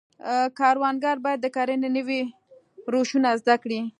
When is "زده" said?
3.41-3.55